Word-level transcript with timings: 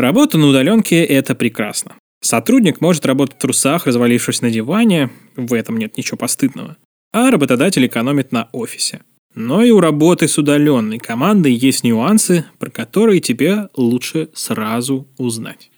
Работа 0.00 0.38
на 0.38 0.46
удаленке– 0.46 1.04
это 1.04 1.34
прекрасно. 1.34 1.96
Сотрудник 2.22 2.80
может 2.80 3.04
работать 3.04 3.36
в 3.36 3.38
трусах, 3.38 3.84
развалившись 3.84 4.40
на 4.40 4.50
диване, 4.50 5.10
в 5.36 5.52
этом 5.52 5.76
нет 5.76 5.98
ничего 5.98 6.16
постыдного. 6.16 6.78
А 7.12 7.30
работодатель 7.30 7.86
экономит 7.86 8.32
на 8.32 8.48
офисе. 8.52 9.02
Но 9.34 9.62
и 9.62 9.70
у 9.70 9.78
работы 9.78 10.26
с 10.26 10.38
удаленной 10.38 10.98
командой 10.98 11.52
есть 11.52 11.84
нюансы, 11.84 12.46
про 12.58 12.70
которые 12.70 13.20
тебе 13.20 13.68
лучше 13.76 14.30
сразу 14.32 15.06
узнать. 15.18 15.70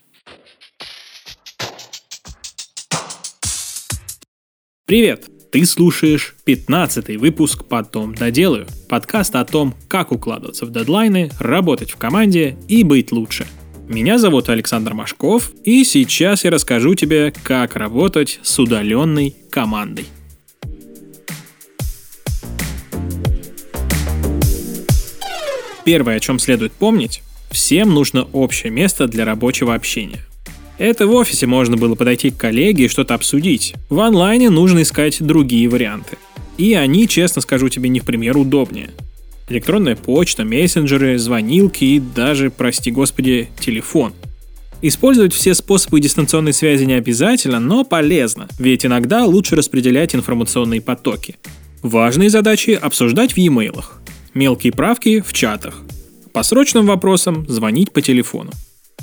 Привет! 4.85 5.29
Ты 5.51 5.65
слушаешь 5.65 6.33
15 6.45 7.17
выпуск 7.17 7.65
«Потом 7.65 8.15
доделаю»– 8.15 8.67
подкаст 8.89 9.35
о 9.35 9.43
том, 9.43 9.75
как 9.89 10.13
укладываться 10.13 10.65
в 10.65 10.71
дедлайны, 10.71 11.29
работать 11.39 11.91
в 11.91 11.97
команде 11.97 12.57
и 12.69 12.85
быть 12.85 13.11
лучше– 13.11 13.45
меня 13.93 14.17
зовут 14.17 14.49
Александр 14.49 14.95
Машков, 14.95 15.51
и 15.63 15.83
сейчас 15.83 16.43
я 16.43 16.51
расскажу 16.51 16.95
тебе, 16.95 17.31
как 17.43 17.75
работать 17.75 18.39
с 18.41 18.57
удаленной 18.57 19.35
командой. 19.51 20.05
Первое, 25.85 26.15
о 26.15 26.19
чем 26.19 26.39
следует 26.39 26.71
помнить, 26.71 27.21
всем 27.51 27.93
нужно 27.93 28.23
общее 28.33 28.71
место 28.71 29.07
для 29.07 29.25
рабочего 29.25 29.75
общения. 29.75 30.25
Это 30.79 31.05
в 31.05 31.13
офисе 31.13 31.45
можно 31.45 31.77
было 31.77 31.93
подойти 31.93 32.31
к 32.31 32.37
коллеге 32.37 32.85
и 32.85 32.87
что-то 32.87 33.13
обсудить. 33.13 33.75
В 33.89 33.99
онлайне 33.99 34.49
нужно 34.49 34.81
искать 34.81 35.21
другие 35.21 35.69
варианты. 35.69 36.17
И 36.57 36.73
они, 36.73 37.07
честно 37.07 37.41
скажу 37.41 37.69
тебе, 37.69 37.89
не 37.89 37.99
в 37.99 38.05
пример 38.05 38.37
удобнее– 38.37 38.89
электронная 39.49 39.95
почта, 39.95 40.43
мессенджеры, 40.43 41.17
звонилки 41.17 41.83
и 41.83 41.99
даже, 41.99 42.49
прости 42.49 42.91
господи, 42.91 43.49
телефон. 43.59 44.13
Использовать 44.81 45.33
все 45.33 45.53
способы 45.53 46.01
дистанционной 46.01 46.51
связи 46.51 46.83
не 46.83 46.95
обязательно, 46.95 47.59
но 47.59 47.85
полезно, 47.85 48.49
ведь 48.59 48.85
иногда 48.85 49.25
лучше 49.25 49.55
распределять 49.55 50.13
информационные 50.13 50.81
потоки. 50.81 51.37
Важные 51.81 52.29
задачи 52.29 52.71
обсуждать 52.71 53.33
в 53.33 53.37
e-mail, 53.37 53.83
мелкие 54.33 54.73
правки 54.73 55.21
в 55.21 55.31
чатах. 55.31 55.81
По 56.33 56.43
срочным 56.43 56.85
вопросам 56.85 57.45
звонить 57.47 57.93
по 57.93 58.01
телефону. 58.01 58.51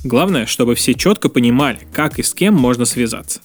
Главное, 0.04 0.46
чтобы 0.46 0.74
все 0.74 0.94
четко 0.94 1.28
понимали, 1.28 1.78
как 1.92 2.18
и 2.18 2.22
с 2.22 2.34
кем 2.34 2.54
можно 2.54 2.84
связаться. 2.84 3.40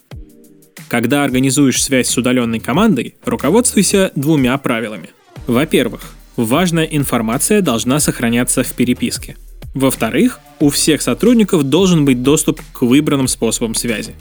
Когда 0.87 1.23
организуешь 1.23 1.83
связь 1.83 2.07
с 2.07 2.17
удаленной 2.17 2.59
командой, 2.59 3.15
руководствуйся 3.25 4.11
двумя 4.15 4.57
правилами. 4.57 5.09
Во-первых, 5.47 6.14
важная 6.35 6.85
информация 6.85 7.61
должна 7.61 7.99
сохраняться 7.99 8.63
в 8.63 8.73
переписке. 8.73 9.35
Во-вторых, 9.73 10.39
у 10.59 10.69
всех 10.69 11.01
сотрудников 11.01 11.63
должен 11.63 12.05
быть 12.05 12.23
доступ 12.23 12.61
к 12.71 12.81
выбранным 12.83 13.27
способам 13.27 13.75
связи. 13.75 14.15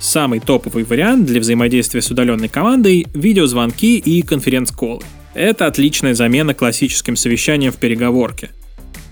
Самый 0.00 0.40
топовый 0.40 0.84
вариант 0.84 1.26
для 1.26 1.40
взаимодействия 1.40 2.02
с 2.02 2.10
удаленной 2.10 2.48
командой– 2.48 3.06
видеозвонки 3.14 3.98
и 3.98 4.22
конференц-колы. 4.22 5.02
Это 5.34 5.66
отличная 5.66 6.14
замена 6.14 6.54
классическим 6.54 7.14
совещаниям 7.14 7.72
в 7.72 7.76
переговорке. 7.76 8.50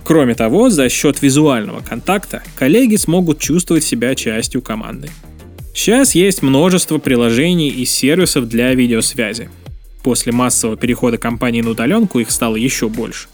Кроме 0.05 0.35
того, 0.35 0.71
за 0.71 0.89
счет 0.89 1.23
визуального 1.23 1.81
контакта 1.81 2.43
коллеги 2.57 2.97
смогут 2.97 3.39
чувствовать 3.39 3.85
себя 3.85 4.15
частью 4.15 4.63
команды. 4.63 5.11
Сейчас 5.75 6.15
есть 6.15 6.43
множество 6.43 6.99
приложений 6.99 7.69
и 7.69 7.85
сервисов 7.85 8.49
для 8.49 8.75
видеосвязи. 8.75 9.51
После 10.03 10.33
массового 10.33 10.77
перехода 10.77 11.19
компании 11.19 11.61
на 11.61 11.71
удаленку 11.71 12.21
их 12.21 12.31
стало 12.31 12.57
еще 12.57 12.89
больше. 12.89 13.29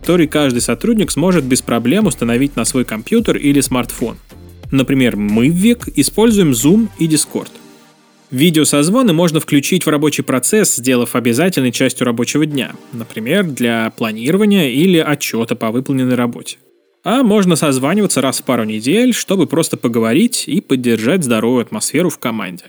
Который 0.00 0.26
каждый 0.26 0.60
сотрудник 0.60 1.10
сможет 1.10 1.44
без 1.44 1.60
проблем 1.60 2.06
установить 2.06 2.56
на 2.56 2.64
свой 2.64 2.86
компьютер 2.86 3.36
или 3.36 3.60
смартфон. 3.60 4.16
Например, 4.70 5.16
мы 5.16 5.50
в 5.50 5.54
ВИК 5.54 5.88
используем 5.96 6.52
Zoom 6.52 6.88
и 6.98 7.06
Discord. 7.06 7.50
Видеосозвоны 8.30 9.14
можно 9.14 9.40
включить 9.40 9.86
в 9.86 9.88
рабочий 9.88 10.22
процесс, 10.22 10.76
сделав 10.76 11.14
обязательной 11.16 11.72
частью 11.72 12.06
рабочего 12.06 12.44
дня, 12.44 12.72
например, 12.92 13.44
для 13.44 13.90
планирования 13.96 14.68
или 14.68 14.98
отчета 14.98 15.56
по 15.56 15.70
выполненной 15.70 16.14
работе. 16.14 16.58
А 17.04 17.22
можно 17.22 17.56
созваниваться 17.56 18.20
раз 18.20 18.40
в 18.40 18.44
пару 18.44 18.64
недель, 18.64 19.14
чтобы 19.14 19.46
просто 19.46 19.78
поговорить 19.78 20.44
и 20.46 20.60
поддержать 20.60 21.24
здоровую 21.24 21.62
атмосферу 21.62 22.10
в 22.10 22.18
команде. 22.18 22.64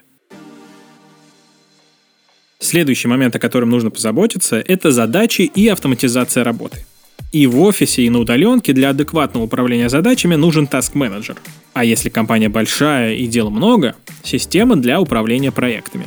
Следующий 2.69 3.07
момент, 3.07 3.35
о 3.35 3.39
котором 3.39 3.71
нужно 3.71 3.89
позаботиться, 3.89 4.57
это 4.57 4.91
задачи 4.91 5.41
и 5.41 5.67
автоматизация 5.69 6.43
работы. 6.43 6.85
И 7.31 7.47
в 7.47 7.59
офисе, 7.61 8.03
и 8.03 8.11
на 8.11 8.19
удаленке 8.19 8.73
для 8.73 8.91
адекватного 8.91 9.45
управления 9.45 9.89
задачами 9.89 10.35
нужен 10.35 10.67
таск-менеджер. 10.67 11.37
А 11.73 11.83
если 11.83 12.09
компания 12.09 12.47
большая 12.47 13.15
и 13.15 13.25
дел 13.25 13.49
много, 13.49 13.95
система 14.21 14.75
для 14.75 15.01
управления 15.01 15.51
проектами. 15.51 16.05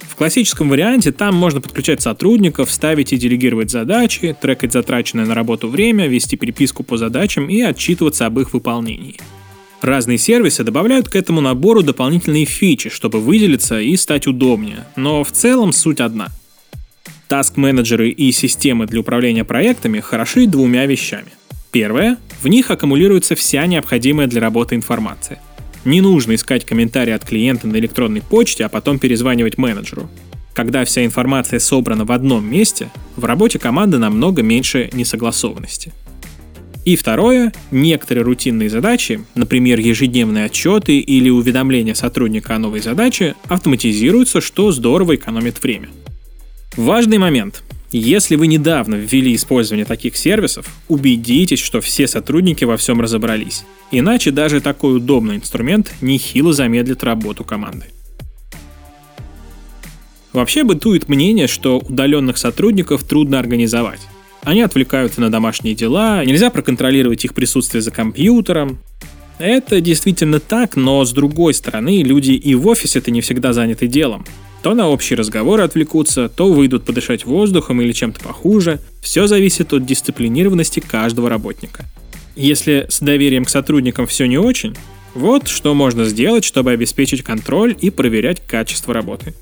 В 0.00 0.16
классическом 0.16 0.70
варианте 0.70 1.12
там 1.12 1.34
можно 1.34 1.60
подключать 1.60 2.00
сотрудников, 2.00 2.70
ставить 2.70 3.12
и 3.12 3.18
делегировать 3.18 3.70
задачи, 3.70 4.34
трекать 4.40 4.72
затраченное 4.72 5.26
на 5.26 5.34
работу 5.34 5.68
время, 5.68 6.06
вести 6.06 6.38
переписку 6.38 6.82
по 6.82 6.96
задачам 6.96 7.50
и 7.50 7.60
отчитываться 7.60 8.24
об 8.24 8.40
их 8.40 8.54
выполнении– 8.54 9.18
Разные 9.82 10.18
сервисы 10.18 10.62
добавляют 10.62 11.08
к 11.08 11.16
этому 11.16 11.40
набору 11.40 11.82
дополнительные 11.82 12.44
фичи, 12.44 12.90
чтобы 12.90 13.18
выделиться 13.18 13.80
и 13.80 13.96
стать 13.96 14.26
удобнее, 14.26 14.84
но 14.96 15.24
в 15.24 15.32
целом 15.32 15.72
суть 15.72 16.00
одна. 16.00 16.28
Таск-менеджеры 17.28 18.10
и 18.10 18.32
системы 18.32 18.86
для 18.86 19.00
управления 19.00 19.44
проектами 19.44 20.00
хороши 20.00 20.46
двумя 20.46 20.86
вещами. 20.86 21.28
Первое– 21.70 22.18
в 22.42 22.48
них 22.48 22.70
аккумулируется 22.70 23.34
вся 23.34 23.66
необходимая 23.66 24.26
для 24.26 24.40
работы 24.40 24.74
информация. 24.74 25.40
Не 25.84 26.00
нужно 26.00 26.34
искать 26.34 26.64
комментарии 26.64 27.12
от 27.12 27.24
клиента 27.24 27.66
на 27.66 27.76
электронной 27.76 28.22
почте, 28.22 28.64
а 28.64 28.68
потом 28.68 28.98
перезванивать 28.98 29.58
менеджеру. 29.58 30.10
Когда 30.54 30.84
вся 30.84 31.04
информация 31.04 31.58
собрана 31.58 32.04
в 32.04 32.12
одном 32.12 32.50
месте, 32.50 32.90
в 33.16 33.24
работе 33.24 33.58
команды 33.58 33.98
намного 33.98 34.42
меньше 34.42 34.90
несогласованности. 34.92 35.92
И 36.84 36.96
второе, 36.96 37.52
некоторые 37.70 38.24
рутинные 38.24 38.70
задачи, 38.70 39.24
например, 39.34 39.78
ежедневные 39.80 40.46
отчеты 40.46 40.98
или 40.98 41.28
уведомления 41.28 41.94
сотрудника 41.94 42.56
о 42.56 42.58
новой 42.58 42.80
задаче, 42.80 43.34
автоматизируются, 43.48 44.40
что 44.40 44.72
здорово 44.72 45.16
экономит 45.16 45.62
время. 45.62 45.90
Важный 46.76 47.18
момент. 47.18 47.62
Если 47.92 48.36
вы 48.36 48.46
недавно 48.46 48.94
ввели 48.94 49.34
использование 49.34 49.84
таких 49.84 50.16
сервисов, 50.16 50.66
убедитесь, 50.88 51.58
что 51.58 51.80
все 51.80 52.06
сотрудники 52.06 52.64
во 52.64 52.76
всем 52.76 53.00
разобрались. 53.00 53.64
Иначе 53.90 54.30
даже 54.30 54.60
такой 54.60 54.96
удобный 54.96 55.36
инструмент 55.36 55.92
нехило 56.00 56.52
замедлит 56.52 57.02
работу 57.02 57.44
команды. 57.44 57.86
Вообще 60.32 60.62
бытует 60.62 61.08
мнение, 61.08 61.48
что 61.48 61.78
удаленных 61.78 62.38
сотрудников 62.38 63.02
трудно 63.02 63.40
организовать. 63.40 64.00
Они 64.42 64.62
отвлекаются 64.62 65.20
на 65.20 65.30
домашние 65.30 65.74
дела, 65.74 66.24
нельзя 66.24 66.50
проконтролировать 66.50 67.24
их 67.24 67.34
присутствие 67.34 67.82
за 67.82 67.90
компьютером. 67.90 68.78
Это 69.38 69.80
действительно 69.80 70.40
так, 70.40 70.76
но 70.76 71.04
с 71.04 71.12
другой 71.12 71.54
стороны, 71.54 72.02
люди 72.02 72.32
и 72.32 72.54
в 72.54 72.66
офисе-то 72.66 73.10
не 73.10 73.20
всегда 73.20 73.52
заняты 73.52 73.86
делом. 73.86 74.24
То 74.62 74.74
на 74.74 74.88
общие 74.88 75.16
разговоры 75.16 75.62
отвлекутся, 75.62 76.28
то 76.28 76.52
выйдут 76.52 76.84
подышать 76.84 77.24
воздухом 77.24 77.80
или 77.80 77.92
чем-то 77.92 78.20
похуже. 78.20 78.80
Все 79.00 79.26
зависит 79.26 79.72
от 79.72 79.86
дисциплинированности 79.86 80.80
каждого 80.80 81.30
работника. 81.30 81.86
Если 82.36 82.86
с 82.90 83.00
доверием 83.00 83.46
к 83.46 83.50
сотрудникам 83.50 84.06
все 84.06 84.26
не 84.26 84.38
очень, 84.38 84.74
вот 85.14 85.48
что 85.48 85.74
можно 85.74 86.04
сделать, 86.04 86.44
чтобы 86.44 86.72
обеспечить 86.72 87.22
контроль 87.22 87.76
и 87.80 87.90
проверять 87.90 88.42
качество 88.46 88.92
работы. 88.92 89.34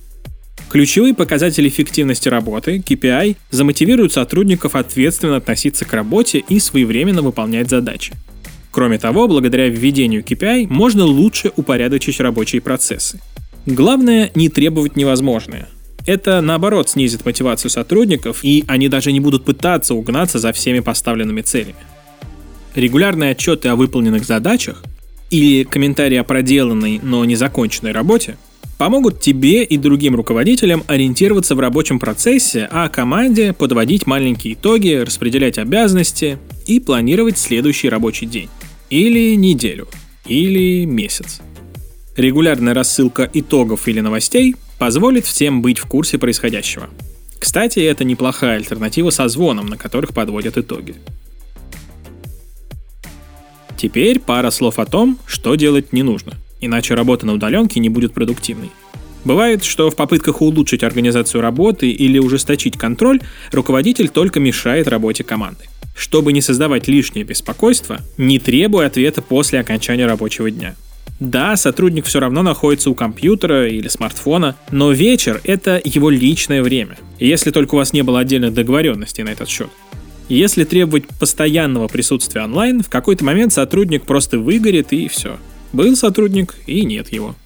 Ключевые 0.68 1.14
показатели 1.14 1.68
эффективности 1.68 2.28
работы, 2.28 2.76
KPI, 2.76 3.36
замотивируют 3.50 4.12
сотрудников 4.12 4.74
ответственно 4.74 5.36
относиться 5.36 5.86
к 5.86 5.92
работе 5.94 6.44
и 6.46 6.60
своевременно 6.60 7.22
выполнять 7.22 7.70
задачи. 7.70 8.12
Кроме 8.70 8.98
того, 8.98 9.28
благодаря 9.28 9.68
введению 9.68 10.22
KPI 10.22 10.66
можно 10.68 11.04
лучше 11.04 11.52
упорядочить 11.56 12.20
рабочие 12.20 12.60
процессы. 12.60 13.18
Главное 13.64 14.30
не 14.34 14.50
требовать 14.50 14.94
невозможное. 14.94 15.68
Это, 16.06 16.40
наоборот, 16.42 16.90
снизит 16.90 17.24
мотивацию 17.24 17.70
сотрудников, 17.70 18.40
и 18.42 18.64
они 18.66 18.88
даже 18.88 19.10
не 19.10 19.20
будут 19.20 19.44
пытаться 19.44 19.94
угнаться 19.94 20.38
за 20.38 20.52
всеми 20.52 20.80
поставленными 20.80 21.40
целями. 21.40 21.76
Регулярные 22.74 23.32
отчеты 23.32 23.68
о 23.68 23.76
выполненных 23.76 24.24
задачах 24.24 24.82
или 25.30 25.64
комментарии 25.64 26.16
о 26.16 26.24
проделанной, 26.24 27.00
но 27.02 27.24
не 27.24 27.36
законченной 27.36 27.92
работе 27.92 28.36
помогут 28.78 29.20
тебе 29.20 29.64
и 29.64 29.76
другим 29.76 30.14
руководителям 30.14 30.84
ориентироваться 30.86 31.54
в 31.54 31.60
рабочем 31.60 31.98
процессе, 31.98 32.68
а 32.70 32.88
команде 32.88 33.52
подводить 33.52 34.06
маленькие 34.06 34.54
итоги, 34.54 34.94
распределять 34.94 35.58
обязанности 35.58 36.38
и 36.66 36.80
планировать 36.80 37.36
следующий 37.36 37.88
рабочий 37.88 38.26
день. 38.26 38.48
Или 38.88 39.34
неделю. 39.34 39.88
Или 40.26 40.84
месяц. 40.86 41.40
Регулярная 42.16 42.74
рассылка 42.74 43.28
итогов 43.32 43.88
или 43.88 44.00
новостей 44.00 44.56
позволит 44.78 45.26
всем 45.26 45.60
быть 45.60 45.78
в 45.78 45.86
курсе 45.86 46.18
происходящего. 46.18 46.88
Кстати, 47.38 47.80
это 47.80 48.04
неплохая 48.04 48.56
альтернатива 48.56 49.10
со 49.10 49.28
звоном, 49.28 49.66
на 49.66 49.76
которых 49.76 50.14
подводят 50.14 50.56
итоги. 50.56 50.94
Теперь 53.76 54.18
пара 54.18 54.50
слов 54.50 54.80
о 54.80 54.86
том, 54.86 55.18
что 55.26 55.54
делать 55.54 55.92
не 55.92 56.02
нужно, 56.02 56.34
иначе 56.60 56.94
работа 56.94 57.26
на 57.26 57.34
удаленке 57.34 57.80
не 57.80 57.88
будет 57.88 58.12
продуктивной. 58.12 58.70
Бывает, 59.24 59.64
что 59.64 59.90
в 59.90 59.96
попытках 59.96 60.40
улучшить 60.40 60.82
организацию 60.82 61.40
работы 61.40 61.90
или 61.90 62.18
ужесточить 62.18 62.78
контроль, 62.78 63.20
руководитель 63.52 64.08
только 64.08 64.40
мешает 64.40 64.88
работе 64.88 65.24
команды. 65.24 65.64
Чтобы 65.96 66.32
не 66.32 66.40
создавать 66.40 66.86
лишнее 66.86 67.24
беспокойство, 67.24 67.98
не 68.16 68.38
требуй 68.38 68.86
ответа 68.86 69.20
после 69.20 69.58
окончания 69.58 70.06
рабочего 70.06 70.50
дня. 70.50 70.76
Да, 71.18 71.56
сотрудник 71.56 72.06
все 72.06 72.20
равно 72.20 72.42
находится 72.42 72.90
у 72.90 72.94
компьютера 72.94 73.68
или 73.68 73.88
смартфона, 73.88 74.56
но 74.70 74.92
вечер— 74.92 75.40
это 75.44 75.80
его 75.84 76.10
личное 76.10 76.62
время, 76.62 76.96
если 77.18 77.50
только 77.50 77.74
у 77.74 77.78
вас 77.78 77.92
не 77.92 78.02
было 78.02 78.20
отдельных 78.20 78.54
договоренностей 78.54 79.24
на 79.24 79.30
этот 79.30 79.48
счет. 79.48 79.68
Если 80.28 80.62
требовать 80.62 81.08
постоянного 81.18 81.88
присутствия 81.88 82.42
онлайн, 82.42 82.82
в 82.82 82.88
какой-то 82.88 83.24
момент 83.24 83.52
сотрудник 83.52 84.04
просто 84.04 84.38
выгорит 84.38 84.92
и 84.92 85.08
все. 85.08 85.38
Был 85.72 85.96
сотрудник 85.96 86.54
и 86.66 86.84
нет 86.84 87.12
его. 87.12 87.36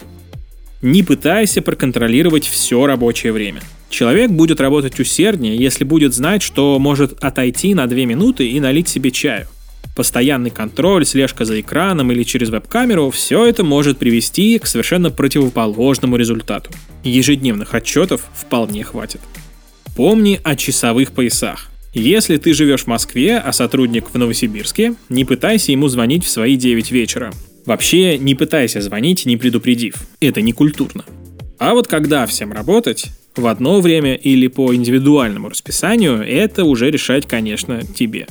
Не 0.81 1.03
пытайся 1.03 1.63
проконтролировать 1.63 2.47
все 2.47 2.85
рабочее 2.87 3.33
время. 3.33 3.63
Человек 3.89 4.31
будет 4.31 4.61
работать 4.61 4.99
усерднее, 4.99 5.57
если 5.57 5.85
будет 5.85 6.15
знать, 6.15 6.43
что 6.43 6.79
может 6.79 7.23
отойти 7.23 7.75
на 7.75 7.87
2 7.87 7.99
минуты 8.07 8.49
и 8.49 8.59
налить 8.59 8.89
себе 8.89 9.11
чаю. 9.11 9.47
Постоянный 9.95 10.51
контроль, 10.51 11.05
слежка 11.05 11.45
за 11.45 11.61
экраном 11.61 12.11
или 12.11 12.23
через 12.23 12.49
веб-камеру– 12.49 13.11
все 13.13 13.45
это 13.45 13.63
может 13.63 13.99
привести 13.99 14.59
к 14.59 14.67
совершенно 14.67 15.11
противоположному 15.11 16.17
результату. 16.17 16.71
Ежедневных 17.05 17.75
отчетов 17.75 18.23
вполне 18.35 18.83
хватит. 18.85 19.21
Помни 19.95 20.41
о 20.43 20.57
часовых 20.57 21.13
поясах. 21.13 21.71
Если 21.93 22.39
ты 22.39 22.55
живешь 22.55 22.85
в 22.85 22.87
Москве, 22.87 23.37
а 23.37 23.53
сотрудник 23.53 24.07
в 24.11 24.17
Новосибирске, 24.17 24.95
не 25.11 25.27
пытайся 25.27 25.73
ему 25.73 25.89
звонить 25.89 26.25
в 26.25 26.31
свои 26.31 26.57
9 26.57 26.91
вечера. 26.91 27.31
Вообще, 27.67 28.19
не 28.19 28.35
пытайся 28.35 28.81
звонить, 28.81 29.25
не 29.25 29.37
предупредив. 29.37 29.97
Это 30.21 30.41
не 30.41 30.53
культурно. 30.53 31.05
А 31.59 31.75
вот 31.75 31.87
когда 31.87 32.27
всем 32.27 32.53
работать, 32.53 33.07
в 33.37 33.47
одно 33.47 33.81
время 33.81 34.15
или 34.15 34.49
по 34.49 34.75
индивидуальному 34.75 35.49
расписанию, 35.49 36.23
это 36.23 36.65
уже 36.65 36.91
решать, 36.91 37.27
конечно, 37.27 37.83
тебе. 37.85 38.27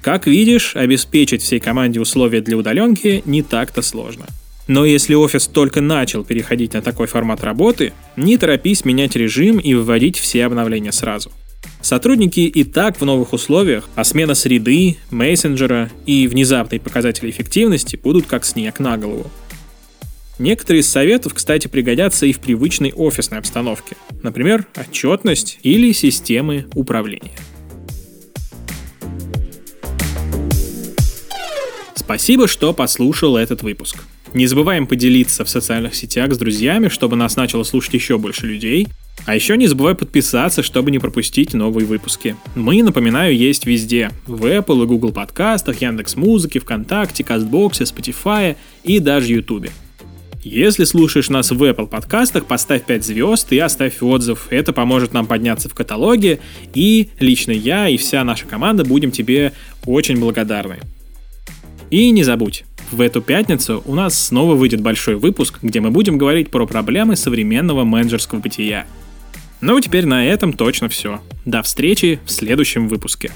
Как 0.00 0.26
видишь, 0.26 0.74
обеспечить 0.74 1.42
всей 1.42 1.60
команде 1.60 2.00
условия 2.00 2.40
для 2.40 2.56
удаленки 2.56 3.22
не 3.24 3.42
так-то 3.42 3.82
сложно– 3.82 4.26
но 4.68 4.84
если 4.84 5.14
офис 5.14 5.48
только 5.48 5.80
начал 5.80 6.24
переходить 6.24 6.74
на 6.74 6.82
такой 6.82 7.06
формат 7.06 7.42
работы, 7.42 7.92
не 8.16 8.36
торопись 8.38 8.84
менять 8.84 9.16
режим 9.16 9.58
и 9.58 9.74
выводить 9.74 10.18
все 10.18 10.46
обновления 10.46 10.92
сразу. 10.92 11.32
Сотрудники 11.82 12.40
и 12.40 12.62
так 12.62 13.00
в 13.00 13.04
новых 13.04 13.32
условиях, 13.32 13.88
а 13.96 14.04
смена 14.04 14.34
среды, 14.34 14.98
мессенджера 15.10 15.90
и 16.06 16.28
внезапные 16.28 16.78
показатели 16.78 17.28
эффективности 17.28 17.96
будут 17.96 18.26
как 18.26 18.44
снег 18.44 18.78
на 18.78 18.96
голову. 18.96 19.28
Некоторые 20.38 20.80
из 20.80 20.88
советов, 20.88 21.34
кстати, 21.34 21.66
пригодятся 21.66 22.24
и 22.24 22.32
в 22.32 22.38
привычной 22.38 22.92
офисной 22.92 23.40
обстановке, 23.40 23.96
например, 24.22 24.66
отчетность 24.76 25.58
или 25.62 25.92
системы 25.92 26.66
управления. 26.74 27.32
Спасибо, 31.96 32.46
что 32.46 32.72
послушал 32.72 33.36
этот 33.36 33.62
выпуск. 33.62 34.04
Не 34.34 34.46
забываем 34.46 34.86
поделиться 34.86 35.44
в 35.44 35.48
социальных 35.48 35.94
сетях 35.94 36.32
с 36.32 36.38
друзьями, 36.38 36.88
чтобы 36.88 37.16
нас 37.16 37.36
начало 37.36 37.64
слушать 37.64 37.94
еще 37.94 38.18
больше 38.18 38.46
людей. 38.46 38.88
А 39.24 39.34
еще 39.34 39.56
не 39.56 39.68
забывай 39.68 39.94
подписаться, 39.94 40.62
чтобы 40.62 40.90
не 40.90 40.98
пропустить 40.98 41.54
новые 41.54 41.86
выпуски. 41.86 42.36
Мы, 42.56 42.82
напоминаю, 42.82 43.36
есть 43.36 43.66
везде. 43.66 44.10
В 44.26 44.46
Apple 44.46 44.82
и 44.82 44.86
Google 44.86 45.12
подкастах, 45.12 45.80
Яндекс 45.80 46.16
Музыке, 46.16 46.58
ВКонтакте, 46.58 47.22
Кастбоксе, 47.22 47.84
Spotify 47.84 48.56
и 48.82 48.98
даже 48.98 49.32
Ютубе. 49.32 49.70
Если 50.44 50.82
слушаешь 50.82 51.28
нас 51.28 51.52
в 51.52 51.62
Apple 51.62 51.86
подкастах, 51.86 52.46
поставь 52.46 52.84
5 52.84 53.04
звезд 53.04 53.52
и 53.52 53.58
оставь 53.58 54.02
отзыв. 54.02 54.48
Это 54.50 54.72
поможет 54.72 55.12
нам 55.12 55.26
подняться 55.26 55.68
в 55.68 55.74
каталоге, 55.74 56.40
и 56.74 57.10
лично 57.20 57.52
я 57.52 57.88
и 57.88 57.96
вся 57.96 58.24
наша 58.24 58.46
команда 58.46 58.84
будем 58.84 59.12
тебе 59.12 59.52
очень 59.86 60.18
благодарны. 60.18 60.80
И 61.90 62.10
не 62.10 62.24
забудь, 62.24 62.64
в 62.90 63.00
эту 63.00 63.22
пятницу 63.22 63.84
у 63.86 63.94
нас 63.94 64.18
снова 64.18 64.56
выйдет 64.56 64.80
большой 64.80 65.14
выпуск, 65.14 65.60
где 65.62 65.78
мы 65.80 65.92
будем 65.92 66.18
говорить 66.18 66.50
про 66.50 66.66
проблемы 66.66 67.14
современного 67.14 67.84
менеджерского 67.84 68.40
бытия. 68.40 68.86
Ну, 69.62 69.78
теперь 69.80 70.06
на 70.06 70.26
этом 70.26 70.52
точно 70.52 70.88
все. 70.88 71.22
До 71.44 71.62
встречи 71.62 72.18
в 72.24 72.32
следующем 72.32 72.88
выпуске. 72.88 73.30